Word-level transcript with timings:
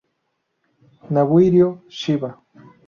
Nobuhiro 1.11 1.69
Shiba 1.97 2.29